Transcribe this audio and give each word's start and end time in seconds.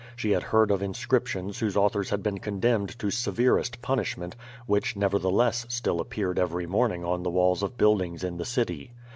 She 0.15 0.31
had 0.31 0.41
heard 0.41 0.71
of 0.71 0.81
inscriptions 0.81 1.59
whose 1.59 1.77
authors 1.77 2.09
had 2.09 2.23
been 2.23 2.39
condemned 2.39 2.97
to 2.97 3.11
sever 3.11 3.59
est 3.59 3.83
punishment, 3.83 4.35
which 4.65 4.95
nevertheless 4.95 5.63
still 5.69 5.99
appeared 5.99 6.39
every 6.39 6.65
morning 6.65 7.05
on 7.05 7.21
the 7.21 7.29
walls 7.29 7.61
of 7.61 7.77
buildings 7.77 8.23
in 8.23 8.37
the 8.37 8.43
city. 8.45 8.93